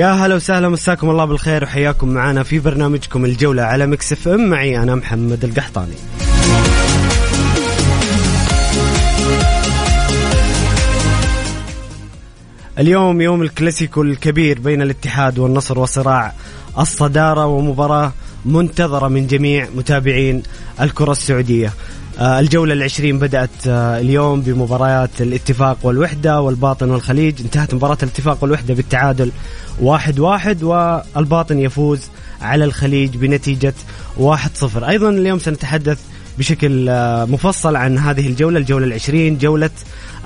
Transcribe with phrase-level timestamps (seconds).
[0.00, 4.50] يا هلا وسهلا مساكم الله بالخير وحياكم معنا في برنامجكم الجولة على Mix FM.
[4.50, 5.94] معي أنا محمد القحطاني.
[12.78, 16.32] اليوم يوم الكلاسيكو الكبير بين الاتحاد والنصر وصراع
[16.78, 18.12] الصدارة ومباراة
[18.44, 20.42] منتظرة من جميع متابعين
[20.80, 21.72] الكرة السعودية.
[22.18, 27.40] الجولة العشرين بدأت آه، اليوم بمباريات الاتفاق والوحدة والباطن والخليج.
[27.40, 29.30] انتهت مباراة الاتفاق والوحدة بالتعادل
[29.80, 32.00] واحد واحد والباطن يفوز
[32.42, 33.74] على الخليج بنتيجة
[34.16, 34.88] واحد صفر.
[34.88, 35.98] أيضا اليوم سنتحدث
[36.38, 39.70] بشكل آه، مفصل عن هذه الجولة الجولة العشرين جولة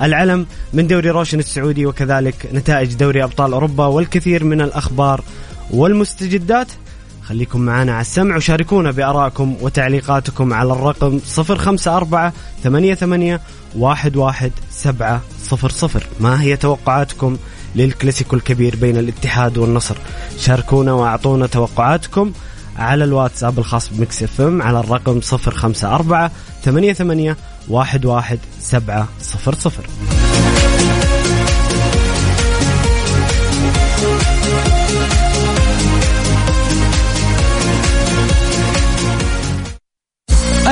[0.02, 5.24] العلم من دوري روشن السعودي وكذلك نتائج دوري أبطال أوروبا والكثير من الأخبار
[5.70, 6.68] والمستجدات.
[7.28, 13.38] خليكم معنا على السمع وشاركونا بآرائكم وتعليقاتكم على الرقم 054 88
[13.76, 17.36] 11700 ما هي توقعاتكم
[17.76, 19.96] للكلاسيكو الكبير بين الاتحاد والنصر؟
[20.38, 22.32] شاركونا وأعطونا توقعاتكم
[22.76, 26.30] على الواتساب الخاص ب Mix FM على الرقم 054
[26.64, 27.36] 88
[27.70, 29.84] 11700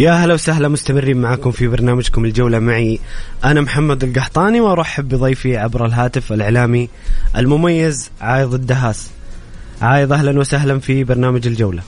[0.00, 3.00] يا هلا وسهلا مستمرين معكم في برنامجكم الجولة معي.
[3.44, 6.88] أنا محمد القحطاني وأرحب بضيفي عبر الهاتف الإعلامي
[7.36, 9.10] المميز عايض الدهاس.
[9.82, 11.82] عايض أهلا وسهلا في برنامج الجولة.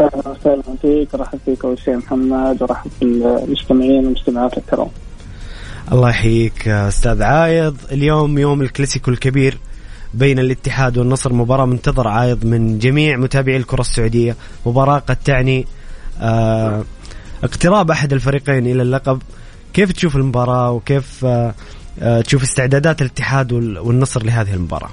[0.00, 4.88] أهلا وسهلا فيك أرحب فيك أول شيء محمد ورحب بالمستمعين والمستمعات الكرام.
[5.92, 7.76] الله يحييك أستاذ عايض.
[7.92, 9.58] اليوم يوم الكلاسيكو الكبير
[10.14, 11.32] بين الاتحاد والنصر.
[11.32, 14.36] مباراة منتظرة عايض من جميع متابعي الكرة السعودية.
[14.66, 15.66] مباراة قد تعني
[16.20, 16.84] آه
[17.44, 19.22] اقتراب أحد الفريقين إلى اللقب
[19.72, 21.54] كيف تشوف المباراة وكيف آه،
[22.02, 24.90] آه، تشوف استعدادات الاتحاد والنصر لهذه المباراة؟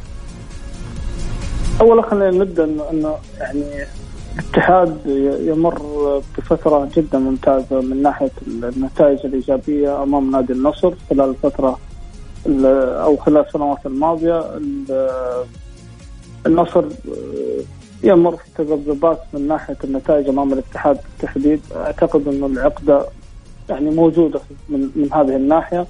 [1.82, 3.86] أولا خلينا نبدأ انه يعني
[4.40, 4.98] الاتحاد
[5.40, 5.82] يمر
[6.38, 11.80] بفترة جدا ممتازة من ناحية النتائج الإيجابية أمام نادي النصر خلال الفترة
[13.04, 14.44] أو خلال السنوات الماضية
[16.46, 16.86] النصر
[18.04, 21.62] يمر في تذبذبات من ناحية النتائج أمام الاتحاد بالتحديد.
[21.76, 23.06] أعتقد انه العقدة
[23.70, 24.40] يعني موجودة
[24.70, 25.86] من من هذه الناحية.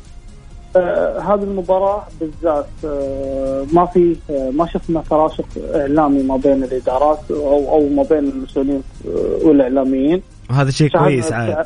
[0.75, 7.19] آه هذه المباراة بالذات آه ما في آه ما شفنا تراشق إعلامي ما بين الإدارات
[7.31, 10.21] أو أو ما بين المسؤولين آه والإعلاميين.
[10.49, 11.65] وهذا شيء كويس عاد.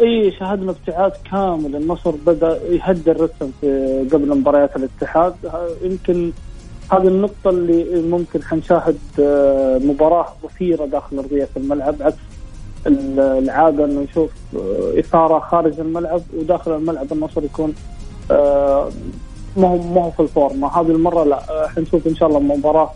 [0.00, 1.76] إي شاهدنا ابتعاد كامل.
[1.76, 5.34] النصر بدأ يهدي الرتم في قبل مباريات الاتحاد.
[5.82, 6.32] يمكن
[6.92, 12.16] هذه النقطة اللي ممكن حنشاهد آه، مباراة مثيرة داخل أرضية الملعب عكس
[13.16, 17.74] العادة إنه نشوف آه، إثارة خارج الملعب وداخل الملعب النصر يكون
[18.30, 18.90] آه،
[19.56, 20.80] ما هو ما هو في الفورمة.
[20.80, 22.90] هذه المرة لا حنشوف إن شاء الله مباراة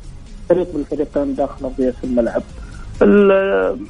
[0.48, 2.42] فريق بالفريقين داخل أرضية الملعب.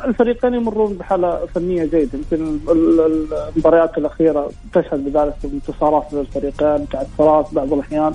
[0.04, 2.18] الفريقين يمرون بحالة فنية جيدة.
[2.18, 8.14] يمكن المباريات الأخيرة تشهد بذلك انتصارات للفريقين تعثرات بعض الأحيان.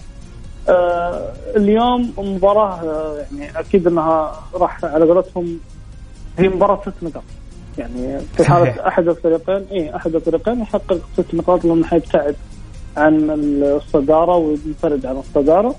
[1.56, 5.60] اليوم مباراة آه يعني أكيد إنها راح على قولتهم
[6.38, 7.24] هي مباراة ست نقاط.
[7.78, 12.36] يعني في حالة أحد الفريقين اي أحد الفريقين يحقق ست نقاط لأنه حيبتعد
[12.98, 13.30] عن
[13.64, 15.76] الصدارة وينفرد عن الصدارة.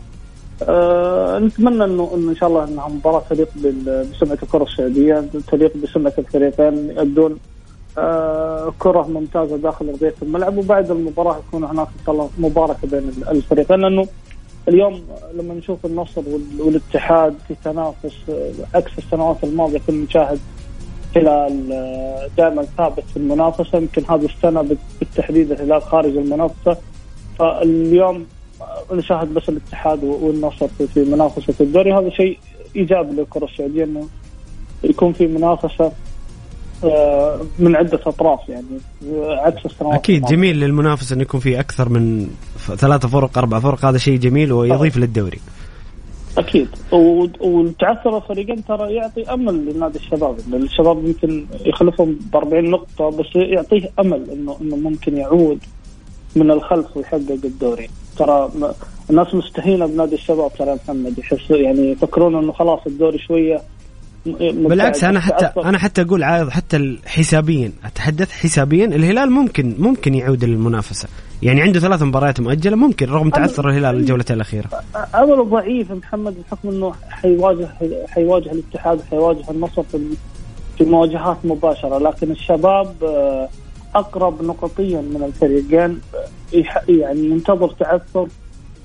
[0.62, 6.12] أه نتمنى انه إنه إن شاء الله إنها مباراة تليق بسمعة الكرة السعوديه تليق بسمعة
[6.18, 7.38] الفريقين يؤدون
[7.98, 13.12] أه كرة ممتازة داخل ارضيه الملعب وبعد المباراة يكون هناك ان شاء الله مباركة بين
[13.30, 14.06] الفريقين لأنه
[14.68, 15.02] اليوم
[15.34, 16.22] لما نشوف النصر
[16.58, 18.16] والاتحاد في تنافس
[18.74, 20.38] عكس السنوات الماضية كنا نشاهد
[21.16, 26.76] هلال آه، دائما ثابت في المنافسة يمكن هذه السنة بالتحديد الهلال خارج المنافسة.
[27.38, 28.26] فاليوم
[28.92, 31.92] نشاهد بس الاتحاد والنصر في منافسة الدوري.
[31.92, 32.38] هذا شيء
[32.76, 34.08] إيجابي للكرة السعودية إنه
[34.84, 35.84] يكون في منافسة.
[35.84, 35.92] آه،
[37.58, 38.64] من عدة أطراف يعني
[39.28, 42.28] عكس السنوات أكيد جميل للمنافسه انه يكون في أكثر من
[42.58, 45.00] ثلاثة فرق أربع فرق هذا شيء جميل ويضيف أه.
[45.00, 45.38] للدوري.
[46.38, 46.68] أكيد.
[47.40, 50.36] والتعثر الفريقين ترى يعطي أمل لنادي الشباب.
[50.50, 55.58] لأن الشباب يمكن يخلفهم ب 40 نقطة بس يعطيه أمل انه إنه ممكن يعود
[56.36, 57.90] من الخلف ويحقق الدوري.
[58.16, 58.50] ترى
[59.10, 63.60] الناس مستهينة بنادي الشباب ترى محمد يحس يعني يفكرون إنه خلاص الدوري شوية
[64.26, 70.44] بالعكس أنا حتى أنا حتى أقول عايض حتى حسابيا أتحدث حسابيا الهلال ممكن ممكن يعود
[70.44, 71.08] للمنافسة.
[71.42, 74.68] يعني عنده ثلاث مباريات مؤجلة ممكن رغم تعثر الهلال الجولة الأخيرة.
[75.14, 77.68] امله ضعيف محمد بحكم إنه حيواجه
[78.08, 79.98] حيواجه الاتحاد حيواجه النصر في
[80.78, 81.98] في مواجهات مباشرة.
[81.98, 83.48] لكن الشباب آه،
[83.94, 86.00] أقرب نقطيا من الفريقين
[86.88, 88.20] يعني ينتظر تعثر.
[88.20, 88.28] آه،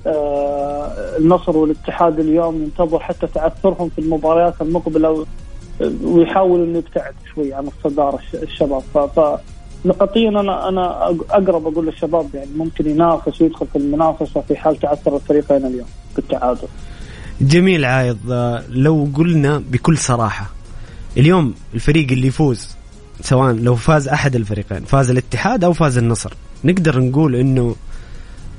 [0.06, 5.25] النصر والاتحاد اليوم ينتظر حتى تعثرهم في المباريات المقبلة
[6.04, 9.19] ويحاول إنه يبتعد شوي عن الصدارة الشباب ف
[9.86, 15.16] نقطيا أنا أنا أقرب أقول للشباب يعني ممكن ينافس ويدخل في المنافسة في حال تعثر
[15.16, 16.68] الفريقين اليوم بالتعادل.
[17.42, 18.18] جميل عايض
[18.69, 20.50] لو قلنا بكل صراحة
[21.18, 22.69] اليوم الفريق اللي يفوز
[23.22, 27.75] سواء لو فاز أحد الفريقين فاز الاتحاد أو فاز النصر نقدر نقول إنه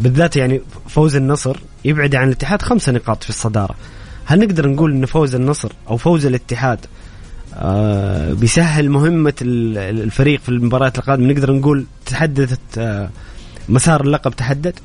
[0.00, 3.75] بالذات يعني فوز النصر يبعد عن الاتحاد خمسة نقاط في الصدارة.
[4.25, 6.87] هل نقدر نقول إن فوز النصر أو فوز الاتحاد
[7.54, 13.10] آه بيسهل مهمة الفريق في المباريات القادمة؟ نقدر نقول تحددت آه
[13.69, 14.78] مسار اللقب تحدد؟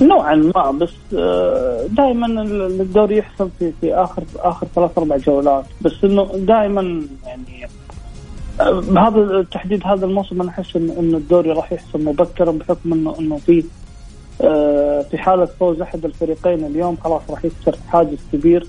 [0.00, 5.64] نوعا ما بس آه، دائما الدوري يحسم في في اخر آخر ثلاث أربع جولات.
[5.82, 7.68] بس إنه دائما يعني
[8.60, 13.64] بهذا تحديد هذا الموسم أنا أحس انه الدوري راح يحسم مبكرا بحكم انه إنه في
[14.40, 18.66] آه، في حالة فوز أحد الفريقين اليوم خلاص راح يكسر حاجز كبير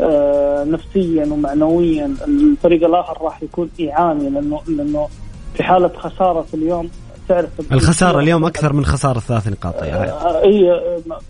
[0.00, 2.14] آه، نفسيا ومعنويا.
[2.28, 5.08] الفريق الآخر راح يكون يعاني لأنه لأنه
[5.54, 6.90] في حالة خسارة اليوم
[7.28, 10.12] تعرف الخسارة اليوم أكثر من خسارة ثلاث نقاط يعني.
[10.44, 10.80] هي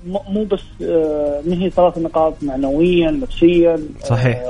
[0.07, 0.63] مو بس
[1.47, 4.43] ما هي ثلاث نقاط معنويا نفسيا صحيح.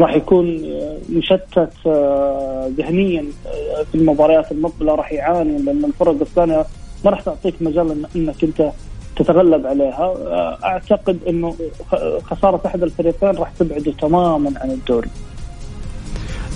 [0.00, 0.62] راح يكون
[1.10, 6.66] مشتت آه، ذهنيا آه، في المباريات المقبلة راح يعاني لأن الفرق الثانية
[7.04, 8.70] ما راح تعطيك مجال إنك أنت
[9.16, 10.04] تتغلب عليها.
[10.04, 11.54] آه، أعتقد إنه
[12.30, 15.08] خسارة أحد الفريقين راح تبعده تماما عن الدوري.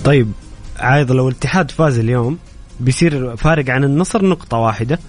[0.05, 0.31] طيب
[0.77, 2.37] عايض لو الاتحاد فاز اليوم
[2.79, 4.99] بيصير فارق عن النصر نقطة واحدة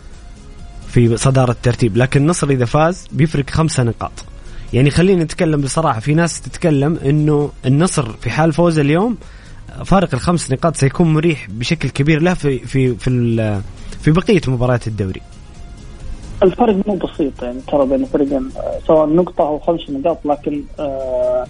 [0.89, 4.30] في صدارة الترتيب لكن النصر إذا فاز بيفرق خمسة نقاط.
[4.73, 6.01] يعني خلينا نتكلم بصراحة.
[6.01, 9.17] في ناس تتكلم إنه النصر في حال فوز اليوم
[9.85, 13.11] فارق الخمس نقاط سيكون مريح بشكل كبير له في في في
[14.01, 15.21] في بقية مباريات الدوري.
[16.43, 18.51] الفرق مو بسيط يعني ترى بين الفريقين
[18.87, 21.47] سواء نقطة أو خمس نقاط لكن آه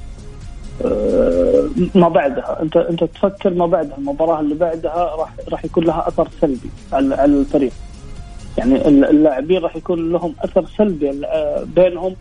[0.84, 2.62] آه ما بعدها.
[2.62, 3.96] أنت أنت تفكر ما بعدها.
[3.98, 7.72] المباراة اللي بعدها راح راح يكون لها أثر سلبي على الفريق.
[8.58, 12.16] يعني اللاعبين راح يكون لهم أثر سلبي آه، بينهم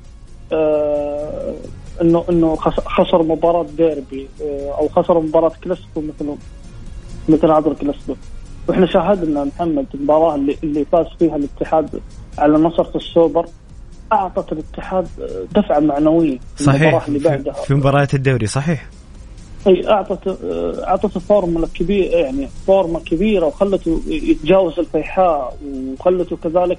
[2.02, 6.36] انه إنه خسر مباراة ديربي آه أو خسر مباراة كلاسيكو مثل
[7.30, 8.16] مثل هذا الكلاسيكو
[8.68, 12.02] وإحنا شاهدنا محمد المباراة اللي, اللي فاز فيها الاتحاد
[12.38, 13.46] على النصر في السوبر
[14.14, 15.08] أعطت الاتحاد
[15.56, 17.08] دفعه معنويه في صحيح.
[17.08, 17.54] اللي بعدها.
[17.54, 18.86] في مباريات الدوري صحيح.
[19.68, 20.40] أي أعطت
[20.88, 26.78] اعطته فورمولا كبيره يعني فورمة كبيرة وخلته يتجاوز الفيحاء وخلته كذلك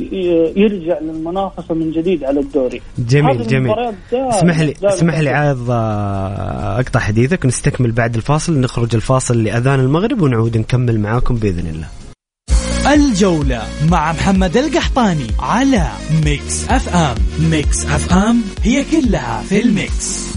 [0.00, 2.80] يرجع للمنافسة من جديد على الدوري.
[2.98, 3.74] جميل جميل.
[4.12, 8.60] اسمح لي اسمح لي عايض آه، أقطع حديثك ونستكمل بعد الفاصل.
[8.60, 11.88] نخرج الفاصل لأذان المغرب ونعود نكمل معاكم بإذن الله.
[12.94, 15.86] الجولة مع محمد القحطاني على
[16.24, 17.14] Mix FM.
[17.50, 20.35] Mix FM هي كلها في ال mix.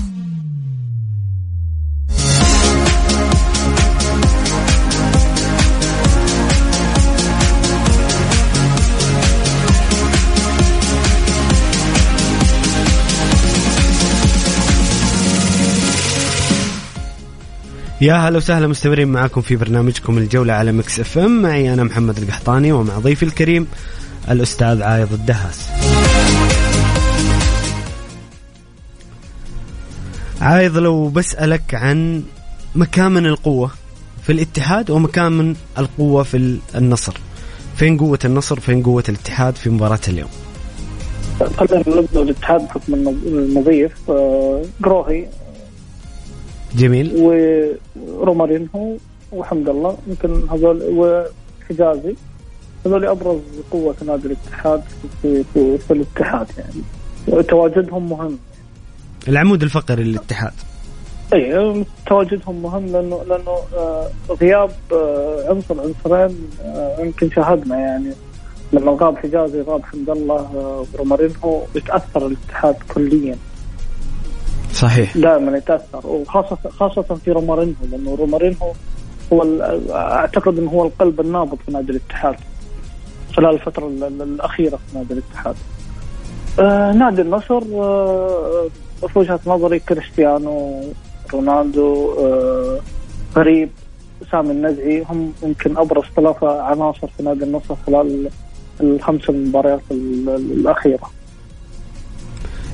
[18.02, 21.42] يا هلا وسهلا مستمرين معاكم في برنامجكم الجولة على Mix FM.
[21.42, 23.68] معي أنا محمد القحطاني ومع ضيفي الكريم
[24.30, 25.70] الأستاذ عايض الدهاس.
[30.42, 32.24] عايض لو بسألك عن
[32.76, 33.72] مكامن القوة
[34.24, 37.14] في الاتحاد ومكامن القوة في النصر.
[37.76, 40.30] فين قوة النصر فين قوة الاتحاد في مباراة اليوم؟
[41.58, 45.28] خلينا نبدا الاتحاد بحكم المضيف آه، قروهي
[46.76, 47.16] جميل.
[47.16, 48.96] ورومارينهو
[49.32, 52.16] وحمد الله يمكن هذول وحجازي.
[52.86, 53.40] هذول أبرز
[53.72, 54.84] قوة نادي الاتحاد
[55.22, 57.44] في, في, في الاتحاد يعني.
[57.44, 58.38] تواجدهم مهم.
[59.28, 60.54] العمود الفقري للاتحاد.
[61.34, 64.10] اي تواجدهم مهم لأنه لأنه آه
[64.42, 68.14] غياب آه عنصر عنصرين آه يمكن شاهدنا يعني.
[68.74, 73.38] لما غاب حجازي غاب حمد الله آه رومارينهو يتاثر الاتحاد كليا.
[74.74, 78.72] صحيح دائما يتأثر وخاصه خاصة في رومارينهو لأنه رومارينهو
[79.34, 79.44] هو
[79.92, 82.36] أعتقد إنه هو القلب النابض في نادي الاتحاد
[83.34, 85.56] خلال الفترة الأخيرة في نادي الاتحاد.
[86.60, 88.68] آه نادي النصر آه
[89.08, 90.82] في وجهة نظري كريستيانو
[91.34, 92.80] رونالدو آه
[93.36, 93.70] غريب
[94.32, 98.30] سامي النزعي هم يمكن أبرز ثلاثة عناصر في نادي النصر خلال
[98.82, 101.10] الخمس مباريات الأخيرة.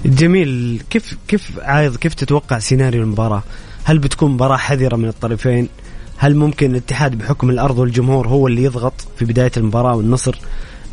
[0.05, 3.43] جميل كيف كيف عايض كيف تتوقع سيناريو المباراة؟
[3.83, 5.69] هل بتكون مباراة حذرة من الطرفين؟
[6.17, 10.35] هل ممكن الاتحاد بحكم الأرض والجمهور هو اللي يضغط في بداية المباراة والنصر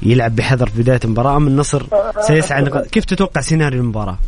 [0.03, 1.87] يلعب بحذر في بداية المباراة أم النصر
[2.21, 4.19] سيسعى كيف تتوقع سيناريو المباراة؟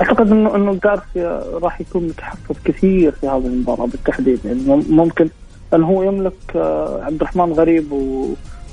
[0.00, 5.28] أعتقد انه إنه جارسيا راح يكون متحفظ كثير في هذه المباراة بالتحديد يعني ممكن
[5.72, 7.92] لأنه هو يملك آه، عبد الرحمن غريب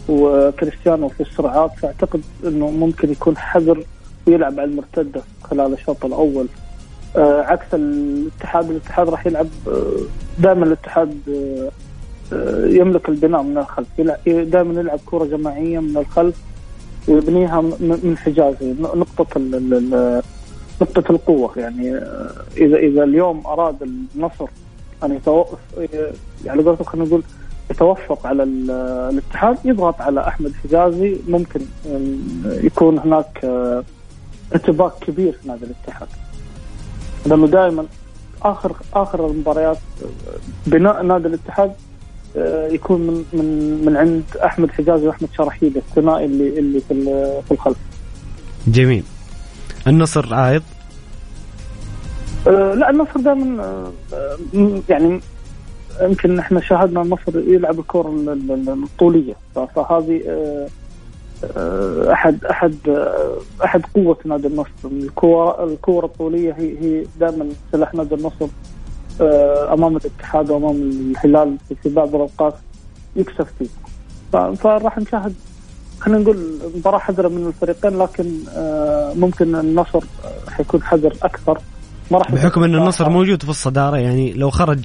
[0.10, 3.84] وكريستيانو في السرعات فأعتقد إنه ممكن يكون حذر
[4.28, 6.48] ويلعب على المرتدة خلال الشوط الأول.
[7.18, 9.92] آه عكس الاتحاد الاتحاد راح يلعب آه
[10.40, 11.72] دائما الاتحاد آه,
[12.34, 13.88] آه، يملك البناء من الخلف.
[14.28, 16.36] دائما يلعب كرة جماعية من الخلف
[17.08, 19.42] ويبنيها من حجازي نقطة
[20.82, 21.52] نقطة القوة.
[21.60, 21.96] يعني
[22.58, 23.76] إذا إذا اليوم أراد
[24.16, 24.48] النصر
[25.04, 25.60] أن يتوقف
[26.46, 27.24] يعني قولتهم خلينا نقول
[27.72, 31.18] يتوفق على الاتحاد يضغط على أحمد حجازي.
[31.28, 31.62] ممكن
[32.46, 33.46] يكون هناك
[34.54, 36.08] ارتباك كبير في نادي الاتحاد
[37.26, 37.86] لأنه دائما
[38.42, 39.78] اخر آخر المباريات
[40.68, 41.72] بناء نادي الاتحاد
[42.38, 46.94] آه، يكون من من من عند أحمد حجازي وأحمد شرحيل الثنائي اللي اللي في
[47.48, 47.78] في الخلف.
[48.68, 49.04] جميل.
[49.88, 50.64] النصر عايض؟
[52.48, 53.64] أه لا النصر دائما
[54.14, 54.38] أه
[54.90, 55.20] يعني
[56.02, 58.14] يمكن إحنا شاهدنا النصر يلعب الكرة
[58.84, 60.68] الطولية فهذه آه،
[62.12, 64.70] احد احد آه، أحد قوة نادي النصر.
[64.86, 68.48] الكوره الكورة الطولية هي هي دائما سلاح نادي النصر
[69.22, 72.56] آه، أمام الاتحاد وأمام الهلال في بعض الأوقات
[73.16, 73.68] يكسب فيه.
[74.56, 75.34] فراح نشاهد
[76.00, 78.26] خلينا نقول مباراة حذرة من الفريقين لكن
[79.20, 80.04] ممكن النصر
[80.50, 81.60] حيكون حذر أكثر.
[82.12, 84.80] ما راح بحكم أن النصر موجود في الصدارة يعني لو خرج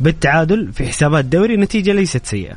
[0.00, 2.54] بالتعادل في حسابات الدوري نتيجة ليست سيئة.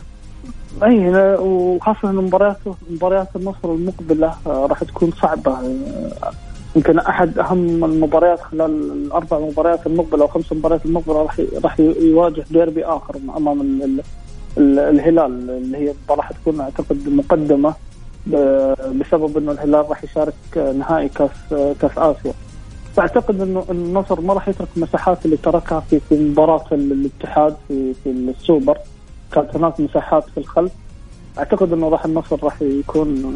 [0.83, 2.57] أي وخاصة إن مباريات
[2.89, 5.51] مباريات النصر المقبلة آه، راح تكون صعبة.
[5.51, 6.31] آه،
[6.75, 12.45] يمكن أحد أهم المباريات خلال الأربع مباريات المقبلة أو خمس مباريات المقبلة راح راح يواجه
[12.51, 14.01] ديربي آخر أمام ال ال
[14.57, 17.73] ال الهلال اللي هي راح تكون أعتقد مقدمة
[18.99, 21.29] بسبب إنه الهلال راح يشارك نهائي كاس
[21.81, 22.33] كاس آسيا.
[22.95, 28.09] فاعتقد إنه النصر ما راح يترك المساحات اللي تركها في في مباراة الاتحاد في في
[28.09, 28.77] السوبر.
[29.41, 30.71] كانت مساحات في الخلف.
[31.37, 33.35] أعتقد انه راح النصر راح يكون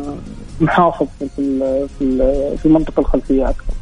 [0.61, 1.59] محافظ في
[1.99, 2.17] في
[2.57, 3.73] في المنطقة الخلفية أكثر.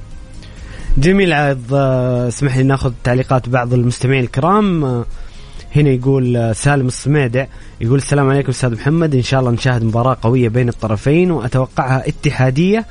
[0.98, 4.84] جميل عاد اسمح لي ناخذ تعليقات بعض المستمعين الكرام.
[5.76, 7.46] هنا يقول آه، سالم الصميدع
[7.82, 9.16] يقول السلام عليكم أستاذ محمد.
[9.16, 12.86] إن شاء الله نشاهد مباراة قوية بين الطرفين وأتوقعها اتحادية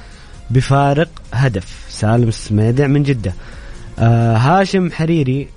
[0.50, 1.86] بفارق هدف.
[1.88, 3.34] سالم الصميدع من جدة.
[3.98, 5.48] آه هاشم حريري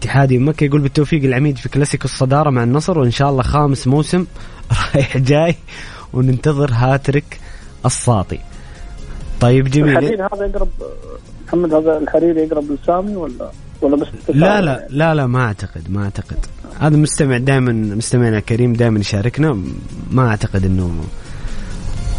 [0.00, 0.38] اتحادي.
[0.38, 4.26] مكة يقول بالتوفيق العميد في كلاسيكو الصدارة مع النصر وإن شاء الله خامس موسم
[4.94, 5.54] رايح جاي
[6.12, 7.40] وننتظر هاتريك
[7.86, 8.38] الساطي.
[9.40, 9.98] طيب جميل.
[9.98, 10.68] الحريري هذا يقرب
[11.46, 13.50] محمد هذا الحريري يقرب لسامي ولا
[13.82, 16.38] ولا بس لا لا لا لا ما أعتقد ما أعتقد.
[16.80, 19.58] هذا مستمع دائما مستمعنا الكريم دائما يشاركنا.
[20.10, 21.04] ما أعتقد إنه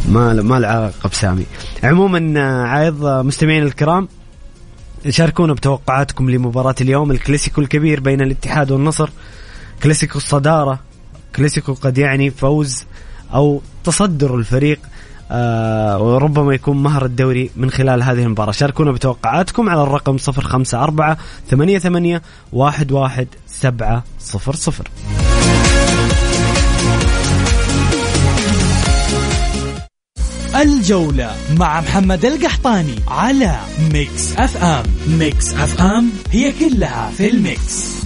[0.09, 1.45] ما ما له علاقة بسامي.
[1.83, 4.07] عموما آه، عايض آه، مستمعين الكرام
[5.09, 9.09] شاركونا بتوقعاتكم لمباراة اليوم الكلاسيكو الكبير بين الاتحاد والنصر
[9.83, 10.79] كلاسيكو الصدارة
[11.35, 12.83] كلاسيكو قد يعني فوز
[13.33, 14.79] أو تصدر الفريق
[15.31, 18.51] آه وربما يكون مهر الدوري من خلال هذه المباراة.
[18.51, 21.15] شاركونا بتوقعاتكم على الرقم 054
[21.49, 22.21] 88
[22.53, 23.01] 11
[30.55, 33.59] الجولة مع محمد القحطاني على
[33.93, 38.01] Mix FM Mix FM هي كلها في ال mix.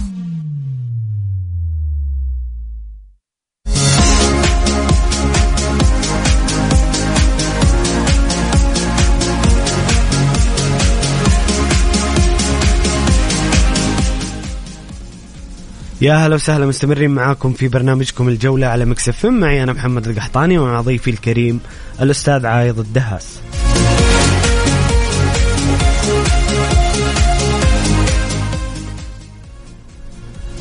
[16.00, 20.58] يا هلا وسهلا مستمرين معاكم في برنامجكم الجولة على Mix FM معي أنا محمد القحطاني
[20.58, 21.60] ومع ضيفي الكريم
[22.00, 23.38] الأستاذ عايض الدهاس.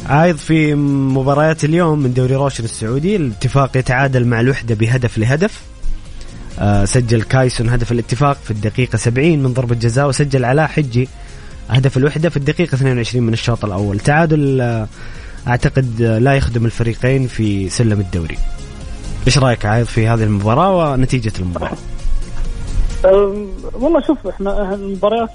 [0.06, 5.62] عايض في مباريات اليوم من دوري روشن السعودي الاتفاق يتعادل مع الوحدة بهدف لهدف.
[6.60, 11.08] آه سجل كايسون هدف الاتفاق في الدقيقة 70 من ضربة جزاء وسجل علاء حجي
[11.70, 14.00] هدف الوحدة في الدقيقة 22 من الشوط الأول.
[14.00, 14.88] تعادل آه
[15.48, 18.38] أعتقد لا يخدم الفريقين في سلم الدوري.
[19.28, 21.78] إيش رأيك عايض في هذه المباراة ونتيجة المباراة؟
[23.74, 25.30] والله شوف إحنا المباريات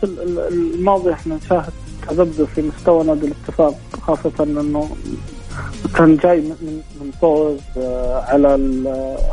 [0.52, 1.72] الماضية إحنا نشاهد
[2.08, 4.90] تذبذب في مستوى نادي الاتفاق خاصة إنه
[5.94, 8.54] كان جاي من من فوز آه، على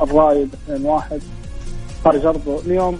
[0.03, 1.21] الرائد 2-1
[2.03, 2.97] خارج ارضه اليوم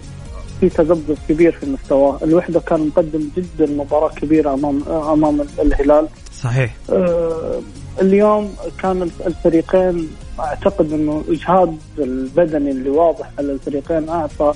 [0.60, 6.08] في تذبذب كبير في مستواه، الوحدة كان مقدم جدا مباراة كبيرة امام أمام الهلال.
[6.42, 6.76] صحيح.
[6.90, 7.60] آه
[8.02, 10.08] اليوم كان الفريقين
[10.40, 14.54] أعتقد إنه اجهاد البدني اللي واضح على الفريقين اعطى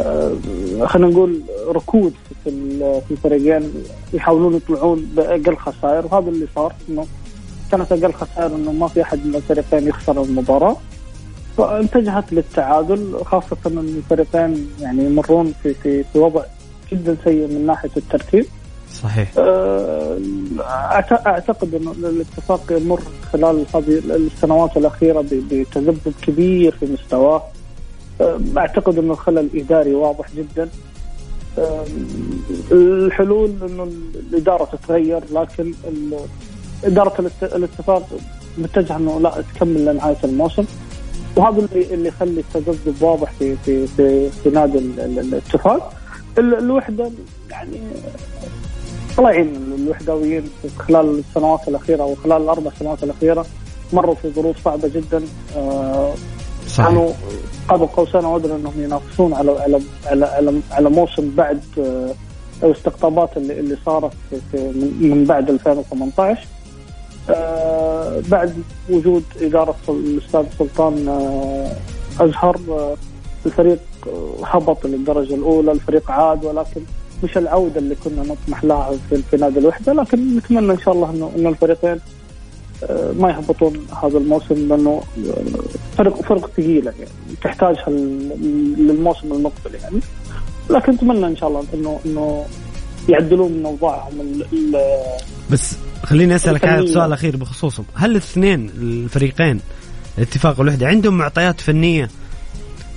[0.00, 0.32] آه
[0.84, 2.12] خلينا نقول ركود
[2.44, 2.50] في
[3.08, 3.72] في الفريقين
[4.12, 7.06] يحاولون يطلعون بأقل خسائر وهذا اللي صار إنه
[7.70, 10.76] كانت أقل خسائر إنه ما في أحد من الفريقين يخسر المباراة.
[11.56, 16.42] فاتجهت للتعادل خاصة إن الفريقين يعني يمرون في في في وضع
[16.92, 18.46] جدا سيء من ناحية الترتيب.
[19.02, 19.32] صحيح.
[19.38, 20.18] آه،
[21.26, 23.00] أعتقد إنه الاتفاق يمر
[23.32, 27.42] خلال هذه السنوات الأخيرة بتذبذب كبير في مستواه.
[28.20, 30.68] آه، أعتقد إنه الخلل الاداري واضح جدا.
[31.58, 31.84] آه،
[32.72, 35.72] الحلول إنه الإدارة تتغير لكن
[36.84, 38.08] إدارة الاتفاق
[38.58, 40.64] متجهه إنه لا تكمل لنهاية الموسم.
[41.36, 45.92] وهذا اللي اللي يخلي التذبذب واضح في في في, في نادي الاتفاق.
[46.38, 47.10] الوحدة
[47.50, 47.80] يعني
[49.18, 50.44] الله يعين الوحدويين
[50.78, 53.46] خلال السنوات الأخيرة أو خلال الأربع سنوات الأخيرة
[53.92, 55.22] مروا في ظروف صعبة جدا
[55.56, 56.14] آه،
[56.68, 56.88] صحيح.
[56.88, 57.10] كانوا
[57.68, 62.14] قاب قوسين أو أنهم ينافسون على على على على, على موسم بعد آه،
[62.62, 64.56] الاستقطابات اللي اللي صارت في, في
[65.00, 66.46] من بعد 2018
[67.30, 71.72] آه بعد وجود إدارة الأستاذ سلطان آه
[72.24, 72.96] أزهر آه
[73.46, 73.78] الفريق
[74.44, 76.80] هبط للدرجة الأولى الفريق عاد ولكن
[77.24, 81.10] مش العودة اللي كنا نطمح لها في, في نادي الوحدة لكن نتمنى إن شاء الله
[81.10, 82.00] انه إنه الفريقين
[82.84, 90.00] آه، ما يهبطون هذا الموسم لأنه آه، فرق فرق ثقيلة يعني تحتاجها للموسم المقبل يعني.
[90.70, 92.44] لكن نتمنى إن شاء الله انه إنه
[93.08, 94.42] يعدلون من أوضاعهم
[95.50, 97.86] بس خليني أسألك على سؤال أخير بخصوصهم.
[97.94, 99.60] هل الاثنين الفريقين
[100.18, 102.08] الاتفاق والوحده عندهم معطيات فنية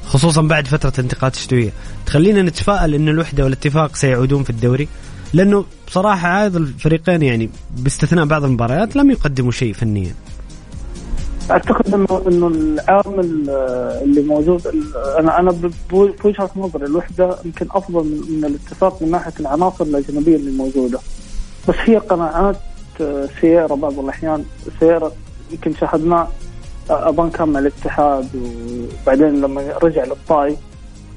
[0.07, 1.71] خصوصا بعد فترة انتقالات الشتوية.
[2.05, 4.87] تخلينا نتفائل إن الوحدة والاتفاق سيعودون في الدوري
[5.33, 10.13] لأنه بصراحة عاد الفريقين يعني باستثناء بعض المباريات لم يقدموا شيء فنيا.
[11.51, 13.49] أعتقد انه إنه العامل
[14.03, 14.67] اللي موجود
[15.19, 15.55] أنا أنا
[15.91, 20.99] بوجهة نظري الوحدة يمكن أفضل من, الاتفاق من ناحية العناصر الأجنبية اللي موجودة.
[21.69, 22.57] بس هي قناعات
[23.41, 24.45] سيارة بعض الأحيان
[24.79, 25.11] سيارة
[25.51, 26.27] يمكن شاهدناه
[26.89, 28.29] ابان كان مع الاتحاد
[29.03, 30.57] وبعدين لما رجع للطائي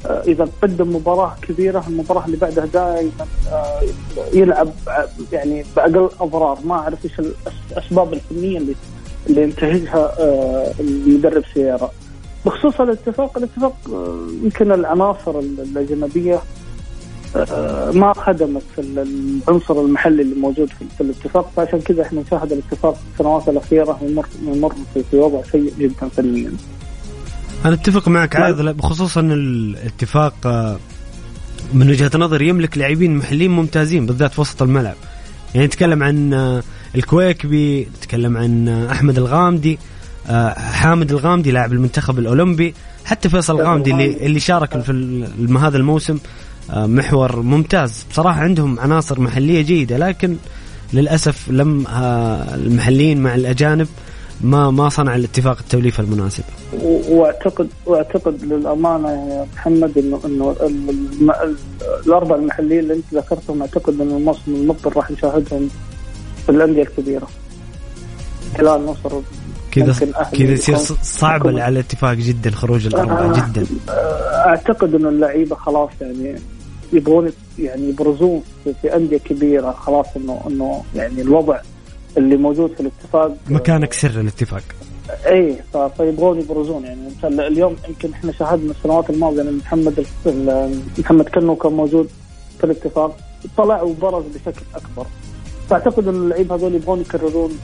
[0.06, 3.10] آه، إذا قدم مباراة كبيرة المباراة اللي بعدها دائما
[3.52, 3.80] آه،
[4.32, 4.72] يلعب
[5.32, 6.58] يعني بأقل أضرار.
[6.64, 7.12] ما أعرف إيش
[7.70, 8.74] الأسباب الفنية اللي
[9.26, 11.90] اللي ينتهجها آه، المدرب سيارة.
[12.46, 13.76] بخصوص الاتفاق الاتفاق
[14.42, 16.40] يمكن العناصر الأجنبية
[17.94, 23.00] ما خدمت في العنصر المحلي اللي موجود في الاتفاق فعشان كذا إحنا نشاهد الاتفاق في
[23.12, 24.74] السنوات الأخيرة يمر يمر
[25.10, 26.52] في وضع سيء جدا فنيا.
[27.64, 30.76] أنا أتفق معك عادل بخصوص ان الاتفاق آه،
[31.74, 34.96] من وجهة نظري يملك لاعبين محليين ممتازين بالذات في وسط الملعب.
[35.54, 36.62] يعني نتكلم عن آه،
[36.94, 39.78] الكويكبي نتكلم عن آه، أحمد الغامدي
[40.56, 46.18] حامد الغامدي لاعب المنتخب الأولمبي حتى فيصل الغامدي اللي اللي شارك في هذا الموسم.
[46.72, 50.36] محور ممتاز بصراحة عندهم عناصر محلية جيدة لكن
[50.92, 51.84] للأسف لم
[52.54, 53.88] المحليين مع الأجانب
[54.40, 56.44] ما ما صنع الاتفاق التوليفه المناسبه.
[57.08, 60.56] واعتقد واعتقد للأمانة يا محمد إنه إنه
[62.06, 65.68] الأربع المحليين اللي أنت ذكرتهم أعتقد إنه الموسم المقبل راح نشاهدهم
[66.46, 67.28] في الأندية الكبيرة.
[68.58, 69.20] هلال نصر
[69.70, 69.92] كذا
[70.32, 73.66] كذا يصير صعب على الاتفاق جدا خروج الاربعه آه جدا.
[74.46, 76.34] أعتقد إنه اللعيبة خلاص يعني
[76.92, 78.42] يبغون يعني يبرزون
[78.82, 81.60] في, أندية كبيرة خلاص انه إنه يعني الوضع
[82.16, 84.62] اللي موجود في الاتفاق مكانك سر الاتفاق.
[85.26, 85.56] اي
[85.96, 87.00] فيبغون يبرزون يعني.
[87.18, 90.06] مثلا اليوم يمكن إحنا شاهدنا السنوات الماضية إن محمد
[90.98, 92.08] محمد كنو كان موجود
[92.58, 93.16] في الاتفاق
[93.56, 95.06] طلع وبرز بشكل أكبر.
[95.70, 97.58] فأعتقد إن اللعيبة هذول يبغون يكررون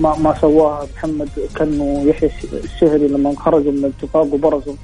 [0.00, 4.74] ما ما سواه محمد كنو يحيى الشهري لما خرجوا من الاتفاق وبرزوا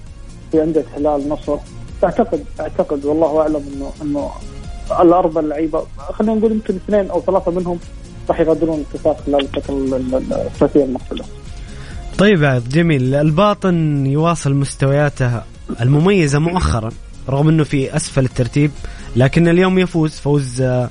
[0.52, 1.56] في انديه هلال نصر
[2.04, 4.30] اعتقد أعتقد والله أعلم انه إنه
[5.00, 7.78] الأربع لعيبه خلينا نقول يمكن اثنين أو ثلاثة منهم
[8.28, 9.96] راح يغادرون الاتفاق خلال الفترة
[10.46, 11.24] الثلاثيه المقبلة.
[12.18, 15.42] طيب عاد جميل الباطن يواصل مستوياته
[15.80, 16.90] المميزة مؤخرا
[17.28, 18.70] رغم إنه في أسفل الترتيب
[19.16, 20.90] لكن اليوم يفوز فوز آه،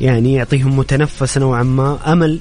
[0.00, 2.40] يعني يعطيهم متنفس نوعا ما أمل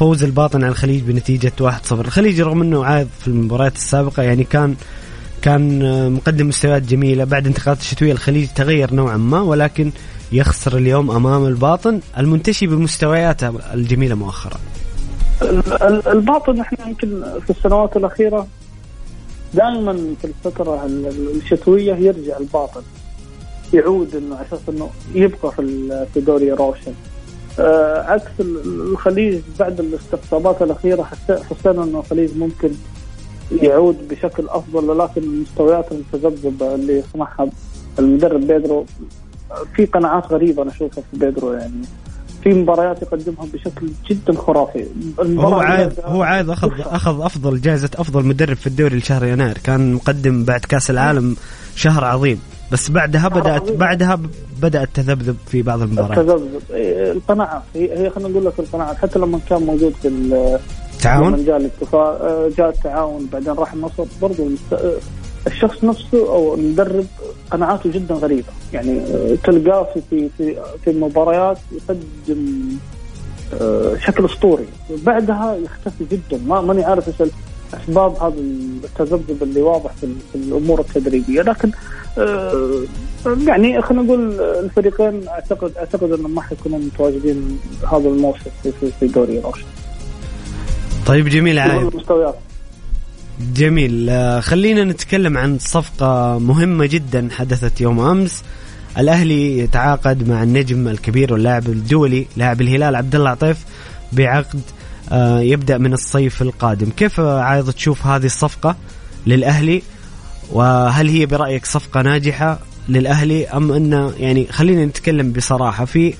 [0.00, 4.76] فوز الباطن على الخليج بنتيجة 1-0 الخليج رغم إنه عاد في المباريات السابقة يعني كان
[5.42, 9.92] كان مقدم مستويات جميلة بعد انتقالات الشتوية الخليج تغير نوعا ما ولكن
[10.32, 14.58] يخسر اليوم أمام الباطن المنتشي بمستوياته الجميلة مؤخرا.
[16.06, 18.46] الباطن إحنا يمكن في السنوات الأخيرة
[19.54, 20.86] دائما في الفترة
[21.36, 22.82] الشتوية يرجع الباطن
[23.74, 26.92] يعود إنه أساس إنه يبقى في في دوري روشن.
[27.58, 32.70] آه عكس الخليج بعد الاستقطابات الأخيرة حسينا إنه الخليج ممكن
[33.52, 37.50] يعود بشكل أفضل ولكن المستويات المتذبذبه اللي يصنعها
[37.98, 38.86] المدرب بيدرو
[39.76, 41.82] في قناعات غريبة أنا أشوفها في بيدرو يعني.
[42.42, 44.86] في مباريات يقدمها بشكل جدا خرافي.
[45.20, 49.58] هو عايز هو عايز اخذ أخذ أفضل جائزة أفضل مدرب في الدوري لشهر يناير.
[49.64, 51.36] كان مقدم بعد كأس العالم
[51.76, 52.40] شهر عظيم.
[52.72, 54.20] بس بعدها بدات بعدها
[54.62, 56.18] بدأت تذبذب في بعض المباريات.
[56.18, 61.44] التذبذب إيه، القناعات هي, هي خلينا نقول لك القناعات حتى لما كان موجود في التعاون
[61.44, 64.50] جاء الاتفاق آه، جاء التعاون بعدين راح النصر برضه
[65.46, 67.06] الشخص نفسه أو المدرب
[67.50, 68.48] قناعاته جدا غريبة.
[68.72, 72.62] يعني آه، تلقاه في في في, في المباريات يقدم
[73.60, 74.66] آه، شكل أسطوري.
[75.06, 76.42] بعدها يختفي جدا.
[76.46, 77.30] ما ماني عارف إيش
[77.74, 78.34] اسباب هذا
[78.84, 81.42] التذبذب اللي واضح في, الأمور التدريبية.
[81.42, 81.70] لكن
[82.18, 82.84] آه،
[83.46, 87.58] يعني خلينا نقول الفريقين اعتقد أعتقد إنهم ما حيكونوا متواجدين
[87.92, 89.64] هذا الموسم في في دوري روشن
[91.06, 92.34] طيب جميل عايد المستويات
[93.54, 94.10] جميل.
[94.10, 98.42] آه، خلينا نتكلم عن صفقة مهمة جدا حدثت يوم أمس.
[98.98, 103.64] الأهلي يتعاقد مع النجم الكبير واللاعب الدولي لاعب الهلال عبد الله عطيف
[104.12, 104.60] بعقد
[105.40, 106.90] يبدأ من الصيف القادم.
[106.90, 108.76] كيف عايز تشوف هذه الصفقة
[109.26, 109.82] للأهلي؟
[110.52, 115.84] وهل هي برأيك صفقة ناجحة للأهلي؟ أم أن يعني خلينا نتكلم بصراحة.
[115.84, 116.14] في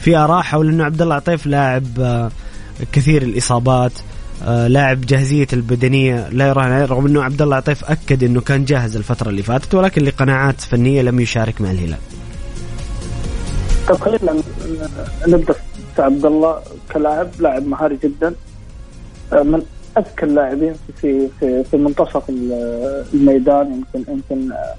[0.00, 2.30] في آراء حول أنه عبد الله عطيف لاعب آه،
[2.92, 3.92] كثير الإصابات
[4.44, 8.64] آه، لاعب جاهزية البدنية لا يراهن عليه رغم أنه عبد الله عطيف أكد أنه كان
[8.64, 11.98] جاهز الفترة اللي فاتت ولكن لقناعات فنية لم يشارك مع الهلال.
[13.88, 14.42] طيب خلينا
[15.28, 15.54] نبدأ
[15.98, 16.60] عبد الله
[16.92, 18.34] كلاعب لاعب مهاري جدا.
[19.32, 19.62] آه، من
[19.98, 23.72] أذكى اللاعبين في في في منتصف الميدان.
[23.72, 24.74] يمكن يمكن آه،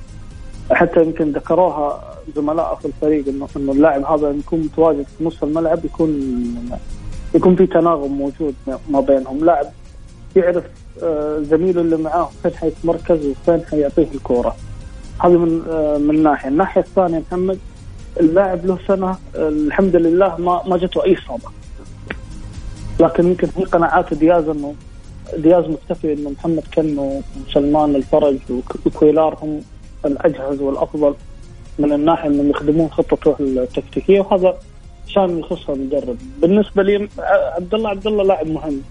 [0.74, 5.86] حتى يمكن ذكروها زملاء في الفريق انه إنه اللاعب هذا يكون متواجد في نص الملعب
[5.86, 6.12] يكون
[7.36, 8.56] يكون في تناغم موجود
[8.89, 9.45] ما بينهم.
[9.45, 9.65] لاعب
[10.36, 10.63] يعرف
[11.04, 14.56] آه، زميله اللي معاه فين حيتمركز وفين حيعطيه الكورة.
[15.19, 15.62] هذه من
[16.08, 17.60] من ناحية، الناحية الثانية محمد
[18.19, 21.50] اللاعب له سنة الحمد لله ما ما جته اي إصابة.
[23.00, 24.76] لكن يمكن في قناعات دياز انه
[25.38, 28.38] دياز مكتفي إنه محمد كنو وسلمان الفرج
[28.86, 29.62] وكويلار هم
[30.06, 31.15] الأجهز والأفضل
[31.80, 34.58] من الناحية إنهم يخدمون خطته التكتيكية وهذا
[35.08, 36.17] شان يخص المدرب.
[36.41, 37.10] بالنسبة لي
[37.56, 38.82] عبد الله عبد الله لاعب مهم.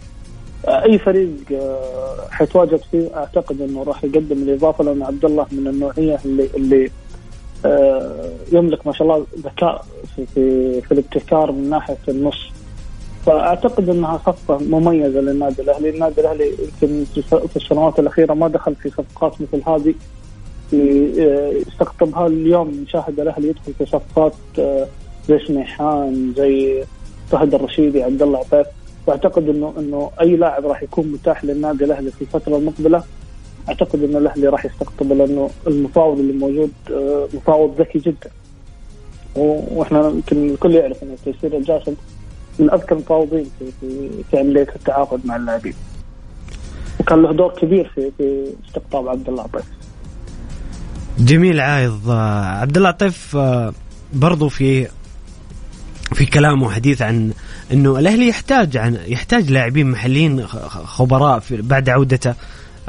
[0.69, 6.19] أي فريق آه، حيتواجد فيه أعتقد إنه راح يقدم الإضافة لأن عبد الله من النوعية
[6.25, 6.91] اللي اللي
[8.53, 9.85] يملك ما شاء الله ذكاء
[10.17, 12.51] في في, في الابتكار من ناحية النص.
[13.27, 18.91] فأعتقد إنها صفقة مميزة للنادي الأهلي، النادي الأهلي يمكن في السنوات الأخيرة ما دخل في
[18.91, 19.95] صفقات مثل هذه.
[20.73, 24.33] يستقطبها اليوم نشاهد الأهلي يدخل في صفقات
[25.29, 26.85] زي سميحان زي
[27.31, 28.67] فهد الرشيدي عبد الله عطيف
[29.07, 33.03] واعتقد انه إنه أي لاعب راح يكون متاح للنادي الأهلي في الفترة المقبلة.
[33.71, 38.31] أعتقد إن الأهلي راح يستقطبه لأنه المفاوض اللي موجود آه، مفاوض ذكي جدا.
[39.35, 41.95] وإحنا يمكن الكل يعرف ان تيسير الجاسم
[42.59, 45.75] من أذكى المفاوضين في في, في عمليه التعاقد مع اللاعبين.
[47.01, 49.65] وكان له دور كبير في في استقطاب عبد الله عطيف.
[51.19, 52.11] جميل عايض.
[52.11, 53.73] آه، عبد الله عطيف آه،
[54.13, 54.89] برضو في
[56.15, 57.33] في كلام وحديث عن
[57.73, 62.35] إنه الأهلي يحتاج عن يحتاج لاعبين محليين خبراء في بعد عودته.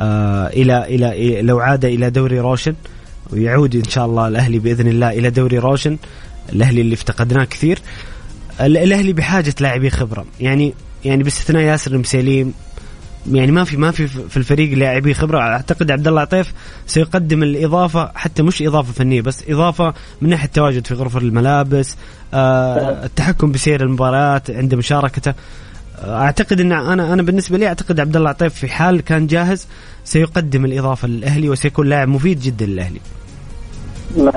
[0.02, 2.76] آه إلى إلى لو عاد إلى دوري روشن
[3.30, 5.98] ويعود إن شاء الله الأهلي بإذن الله إلى دوري روشن.
[6.54, 7.80] الأهلي اللي افتقدناه كثير.
[8.62, 10.26] الأهلي بحاجة لاعبين خبرة.
[10.40, 10.74] يعني
[11.06, 12.54] يعني باستثناء ياسر المسيليم
[13.32, 15.40] يعني ما في ما في في الفريق لاعبي خبرة.
[15.40, 16.54] أعتقد عبد الله عطيف
[16.88, 21.96] سيقدم الإضافة حتى مش إضافة فنية بس إضافة من ناحية التواجد في غرف الملابس
[22.34, 25.34] آه التحكم بسير المباريات عند مشاركته.
[26.04, 29.68] أعتقد إن أنا أنا بالنسبة لي أعتقد عبد الله عطيف في حال كان جاهز
[30.04, 33.00] سيقدم الإضافة للأهلي وسيكون لاعب مفيد جدا للأهلي.
[34.18, 34.32] مع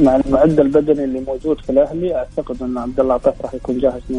[0.00, 4.00] مع المعد البدني اللي موجود في الأهلي أعتقد إن عبد الله عطيف راح يكون جاهز
[4.10, 4.12] 100%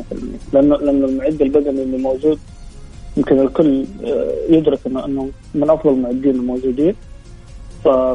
[0.53, 2.39] لأنه لأنه المعد البدني اللي موجود
[3.17, 6.95] يمكن الكل آه، يدرك انه من أفضل المعدين الموجودين.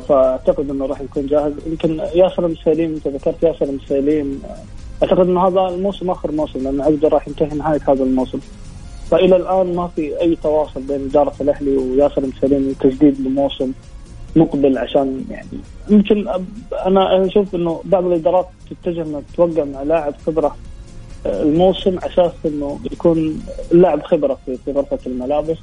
[0.08, 1.52] فأعتقد إنه راح يكون جاهز.
[1.66, 6.80] يمكن ياسر المسيليم أنت ذكرت ياسر المسيليم آه، أعتقد انه هذا الموسم آخر موسم لأن
[6.80, 8.38] عقده راح ينتهي نهاية هذا الموسم.
[9.10, 13.72] فإلى الآن ما في أي تواصل بين إدارة الأهلي وياسر المسيليم لتجديد لموسم
[14.36, 15.48] مقبل عشان يعني
[15.88, 16.28] يمكن
[16.86, 20.56] أنا أشوف إنه بعض الإدارات تتجه إنها توقع مع لاعب خبرة
[21.26, 25.56] الموسم على أساس إنه يكون اللاعب خبرة في, في غرفة الملابس.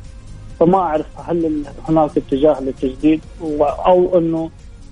[0.60, 3.22] فما أعرف هل هناك اتجاه للتجديد
[3.62, 4.50] أو إنه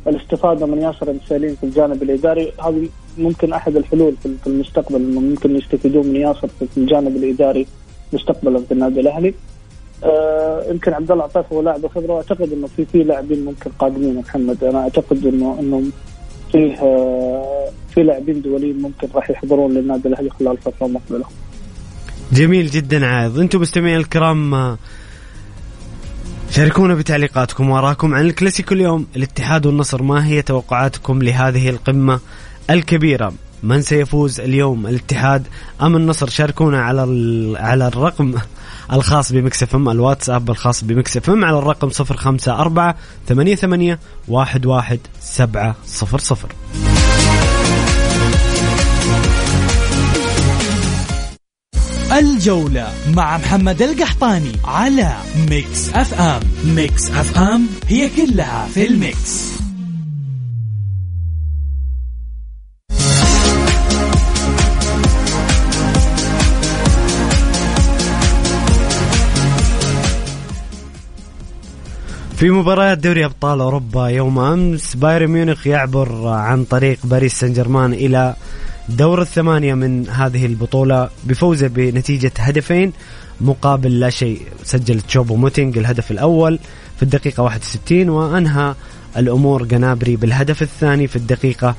[0.08, 5.56] الاستفادة من ياسر المسالين في الجانب الإداري هذه ممكن أحد الحلول في المستقبل إنه ممكن
[5.56, 7.67] يستفيدون من ياسر في الجانب الإداري
[8.13, 9.34] مستقبلا في النادي الأهلي.
[10.03, 14.15] آه يمكن عبد الله عطيف هو لاعب خبره وأعتقد إنه في في لاعبين ممكن قادمين
[14.15, 15.84] محمد أنا أعتقد انه إنه
[16.51, 21.25] فيه آه في لاعبين دوليين ممكن راح يحضرون للنادي الأهلي خلال الفترة المقبله.
[22.34, 24.77] جميل جدا عايض، أنتم مستمعين الكرام آه،
[26.49, 32.19] شاركونا بتعليقاتكم وراكم عن الكلاسيكو اليوم الاتحاد والنصر ما هي توقعاتكم لهذه القمة
[32.69, 33.34] الكبيرة.
[33.63, 35.47] من سيفوز اليوم الاتحاد
[35.82, 37.01] أم النصر؟ شاركونا على
[37.60, 38.34] على الرقم
[38.93, 42.93] الخاص ب Mix FM الواتساب الخاص ب Mix FM على الرقم 054
[43.27, 43.97] 88
[44.30, 46.47] 11700
[52.12, 55.13] الجولة مع محمد القحطاني على
[55.50, 56.39] Mix FM.
[56.76, 59.57] Mix FM هي كلها في ال mix.
[72.38, 77.93] في مباريات دوري أبطال أوروبا يوم أمس بايرن ميونخ يعبر عن طريق باريس سان جيرمان
[77.93, 78.36] إلى
[78.89, 82.93] دور الثمانية من هذه البطولة بفوزه بنتيجة هدفين
[83.41, 86.60] مقابل لا شيء سجل تشوبو موتينج الهدف الأول
[86.97, 88.76] في الدقيقة 61 وأنهى
[89.17, 91.76] الأمور جنابري بالهدف الثاني في الدقيقة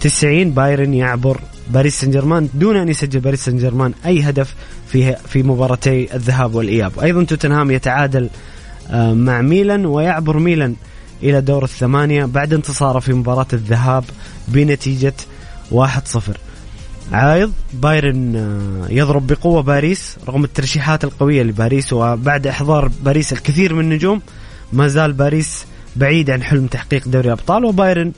[0.00, 1.40] 90 بايرن يعبر
[1.70, 4.54] باريس سان جيرمان دون أن يسجل باريس سان جيرمان أي هدف
[4.88, 8.30] في في مباراتي الذهاب والإياب، أيضا توتنهام يتعادل
[8.92, 10.76] مع ميلان ويعبر ميلان
[11.22, 14.04] إلى دور الثمانية بعد انتصاره في مباراة الذهاب
[14.48, 15.14] بنتيجة
[15.72, 15.76] 1-0
[17.12, 23.80] عايض بايرن آه، يضرب بقوة باريس رغم الترشيحات القوية لباريس وبعد إحضار باريس الكثير من
[23.80, 24.20] النجوم
[24.72, 25.64] ما زال باريس
[25.96, 28.12] بعيد عن حلم تحقيق دوري أبطال وبايرن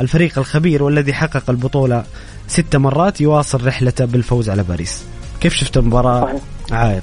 [0.00, 2.04] الفريق الخبير والذي حقق البطولة
[2.48, 5.02] ست مرات يواصل رحلته بالفوز على باريس.
[5.40, 7.02] كيف شفت المباراة؟ عايض.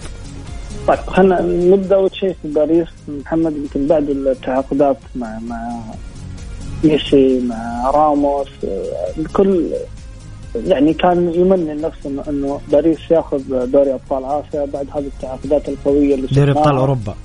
[0.87, 1.95] طيب خلينا نبدأ.
[1.95, 5.81] أول شيء في باريس محمد يمكن بعد التعاقدات مع مع
[6.83, 8.47] ميسي مع راموس
[9.17, 9.69] الكل
[10.55, 16.27] يعني كان يمني نفسه انه باريس ياخذ دوري أبطال آسيا بعد هذه التعاقدات القوية اللي
[16.27, 17.15] دوري أبطال أوروبا.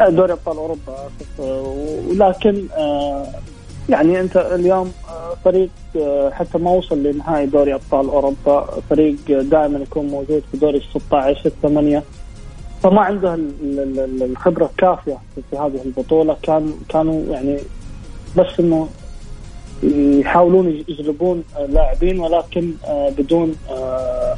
[0.00, 1.08] آه، دوري أبطال أوروبا
[1.38, 3.26] ولكن آه
[3.88, 5.70] يعني أنت اليوم آه، فريق
[6.32, 11.46] حتى ما وصل لنهائي دوري أبطال أوروبا فريق دائما يكون موجود في دوري ال 16
[11.46, 12.02] الثمانيه
[12.82, 15.18] فما عنده ال- ال- ال- الخبرة الكافية
[15.50, 16.36] في- هذه البطولة.
[16.42, 17.58] كان كانوا يعني
[18.36, 18.88] بس إنه
[20.20, 24.36] يحاولون يجلبون لاعبين ولكن آه، بدون آه،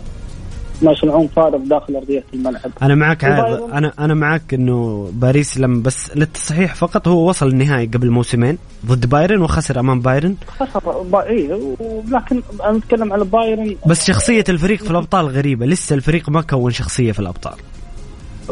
[0.82, 2.70] ما يصنعون فارق داخل أرضية الملعب.
[2.82, 7.86] أنا معك البايرن- أنا أنا معك إنه باريس لم بس للتصحيح فقط هو وصل النهائي
[7.86, 10.36] قبل موسمين ضد بايرن وخسر أمام بايرن.
[10.60, 11.74] خسر با- إيه
[12.10, 13.76] لكن أنا أتكلم على بايرن.
[13.86, 15.66] بس شخصية الفريق في الأبطال غريبة.
[15.66, 17.54] لسه الفريق ما كون شخصية في الأبطال.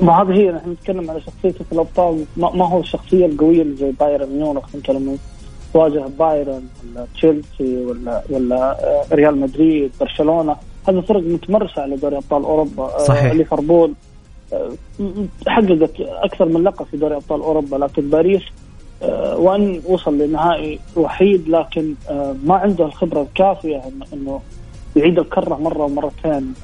[0.03, 2.25] ما هذه هي نحن نتكلم على شخصيته في الأبطال.
[2.37, 5.17] ما, ما هو الشخصية القوية اللي زي بايرن ميونخ؟ أنت لما
[5.73, 10.57] تواجه بايرن ولا تشيلسي ولا ولا آه، ريال مدريد برشلونة
[10.89, 12.83] هذه فرق متمرسة على دوري أبطال أوروبا.
[12.83, 13.33] آه، صحيح.
[13.33, 13.93] ليفربول
[14.53, 14.71] آه،
[15.47, 18.43] حققت أكثر من لقب في دوري أبطال أوروبا لكن باريس
[19.37, 21.95] وأن وصل لنهائي وحيد لكن
[22.45, 23.83] ما عنده الخبرة الكافية
[24.13, 24.41] انه
[24.97, 26.55] يعيد الكرة مرة ومرتين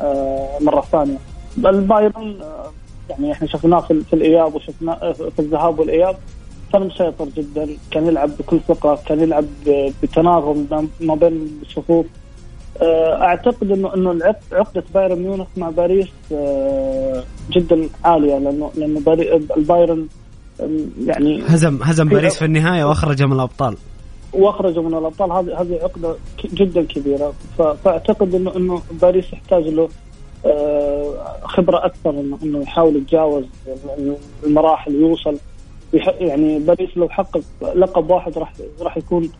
[0.61, 1.19] مرة ثانية.
[1.59, 2.35] البايرن
[3.11, 6.17] يعني إحنا شفناه في, في الإياب وشفناه آه، في الذهاب والإياب.
[6.73, 9.45] كان مسيطر جدا كان يلعب بكل ثقة كان يلعب
[10.03, 10.67] بتناغم
[11.01, 12.07] ما- بين الصفوف.
[12.83, 19.01] آه، أعتقد انه إنه عقدة بايرن ميونخ مع باريس آه، جدا عالية لأنه لأنه
[19.57, 20.07] البايرن
[21.07, 23.77] يعني هزم هزم باريس في النهاية وأخرجه من الأبطال.
[24.33, 25.33] واخرجوا من الأبطال.
[25.33, 26.15] هذه هذه عقدة
[26.45, 27.33] جدا كبيرة.
[27.59, 29.89] فأعتقد انه إنه باريس يحتاج له
[31.45, 32.11] خبرة أكثر
[32.43, 33.45] انه يحاول يتجاوز
[34.47, 35.37] المراحل ويوصل
[35.95, 37.41] يح- يعني باريس لو حقق
[37.75, 39.31] لقب واحد راح راح يكون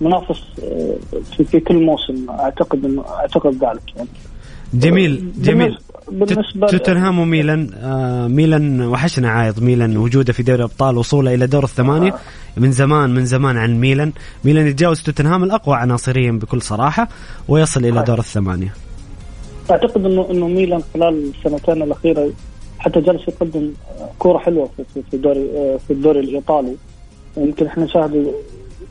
[0.00, 0.96] منافس آه،
[1.36, 4.08] في, في كل موسم أعتقد انه أعتقد ذلك يعني.
[4.74, 5.78] جميل جميل.
[6.12, 9.62] بالنسبة توتنهام وميلان آه ميلان وحشنا عايض.
[9.62, 12.14] ميلان وجوده في دوري الأبطال وصوله إلى دور الثمانية.
[12.56, 14.12] من زمان من زمان عن ميلان.
[14.44, 17.08] ميلان يتجاوز توتنهام الأقوى عناصريا بكل صراحة
[17.48, 18.74] ويصل إلى دور الثمانية.
[19.70, 22.30] اعتقد انه إنه ميلان خلال السنتين الأخيرة
[22.78, 23.72] حتى جالس يقدم
[24.18, 25.48] كورة حلوة في في- الدوري
[25.86, 26.74] في الدوري الإيطالي.
[27.36, 28.32] يمكن إحنا نشاهد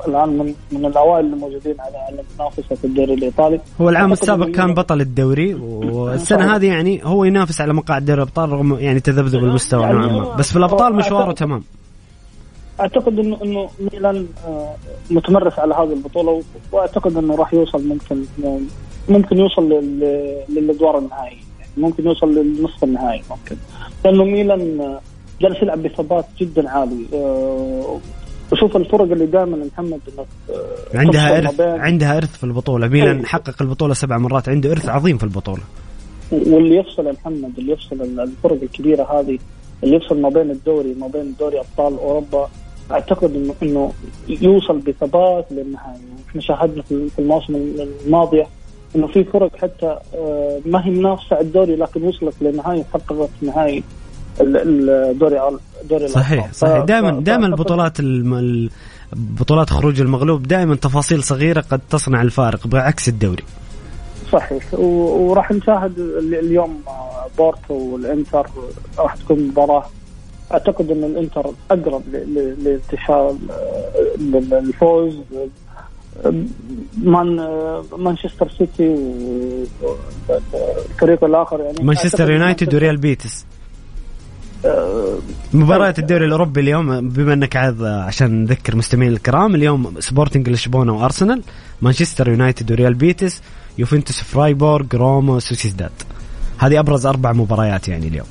[0.07, 3.59] الآن من من الأوائل الموجودين على على المنافسة في الدوري الإيطالي.
[3.81, 6.53] هو العام السابق كان بطل الدوري والسنة صحيح.
[6.53, 10.35] هذه يعني هو ينافس على مقاعد دوري الأبطال رغم يعني تذبذب المستوى يعني نوعا ما.
[10.35, 11.63] بس في الأبطال مشواره تمام.
[12.79, 14.75] أعتقد انه إنه ميلان آه،
[15.11, 18.23] متمرس على هذه البطولة وأعتقد إنه راح يوصل ممكن
[19.09, 21.37] ممكن يوصل لل- للادوار النهائية.
[21.59, 23.21] يعني ممكن يوصل للنصف النهائي.
[23.29, 23.55] ممكن.
[24.05, 24.99] لأنه ميلان آه،
[25.41, 27.05] جالس يلعب بثبات جدا عالي.
[27.13, 27.99] آه،
[28.51, 29.99] وشوف الفرق اللي دائما محمد
[30.49, 32.87] آه، عندها ارث عندها إرث في البطولة.
[32.87, 33.25] ميلان أي.
[33.25, 34.49] حقق البطولة سبع مرات.
[34.49, 35.61] عنده إرث عظيم في البطولة.
[36.31, 39.37] واللي يفصل محمد اللي يفصل الفرق الكبيرة هذه
[39.83, 42.49] اللي يفصل ما بين الدوري ما بين دوري أبطال أوروبا
[42.91, 43.91] أعتقد انه إنه
[44.41, 45.99] يوصل بثبات للنهائي.
[46.29, 47.55] إحنا شاهدنا في في المواسم
[48.05, 48.47] الماضيه
[48.95, 53.83] إنه في فرق حتى آه، ما هي منافسة على الدوري لكن وصلت للنهائي حققت نهائي
[54.41, 55.39] ال- الدوري
[55.89, 56.53] دوري صحيح.
[56.53, 56.83] صحيح.
[56.83, 58.69] دائما دائما البطولات الم...
[59.13, 63.43] بطولات خروج المغلوب دائما تفاصيل صغيرة قد تصنع الفارق بعكس الدوري.
[64.31, 64.73] صحيح.
[64.73, 68.47] وراح نشاهد ال- اليوم آه، بورتو والإنتر
[68.99, 69.85] راح تكون مباراة.
[70.51, 73.35] أعتقد إن الإنتر أقرب ل- ل- لانتشار
[74.19, 75.47] لل- الفوز آه،
[77.03, 77.47] مان
[77.97, 78.95] مانشستر سيتي
[80.29, 81.83] والفريق الآخر يعني.
[81.83, 83.45] مانشستر يونايتد وريال بيتس
[84.65, 85.17] آه،
[85.53, 91.43] مباريات الدوري الأوروبي اليوم بما أنك عايض عشان نذكر مستمعين الكرام اليوم سبورتنج لشبونة وأرسنال
[91.81, 93.41] مانشستر يونايتد وريال بيتس
[93.77, 95.91] يوفنتوس فرايبورغ روما وسوسيداد
[96.57, 98.27] هذه أبرز أربع مباريات يعني اليوم.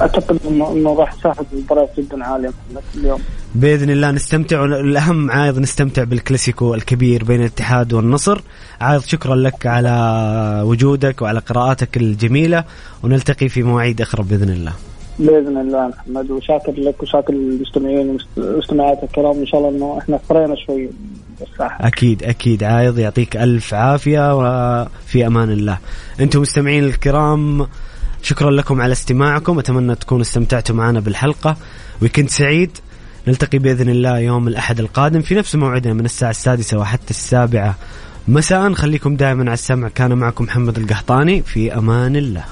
[0.00, 2.52] أعتقد انه راح نشاهد مباريات جدا عاليه
[2.94, 3.20] اليوم.
[3.54, 8.40] بإذن الله نستمتع والأهم عايض نستمتع بالكلاسيكو الكبير بين الاتحاد والنصر.
[8.80, 12.64] عايض شكرا لك على وجودك وعلى قراءاتك الجميلة
[13.02, 14.72] ونلتقي في مواعيد أخرى بإذن الله.
[15.18, 19.38] بإذن الله محمد وشاكر لك وشاكر المستمعين ومستمعات الكرام.
[19.38, 20.90] إن شاء الله إنه إحنا فرينا شوي.
[21.40, 22.64] بالساحه أكيد أكيد.
[22.64, 25.78] عايض يعطيك ألف عافية وفي أمان الله.
[26.20, 27.66] أنتم مستمعين الكرام
[28.22, 29.58] شكرا لكم على استماعكم.
[29.58, 31.56] أتمنى تكونوا استمتعتوا معنا بالحلقة.
[32.02, 32.70] ويكند سعيد.
[33.28, 37.74] نلتقي بإذن الله يوم الأحد القادم في نفس موعدنا من الساعة السادسة وحتى السابعة.
[38.28, 39.88] مساء خليكم دائما على السمع.
[39.88, 41.42] كان معكم محمد القحطاني.
[41.42, 42.44] في أمان الله.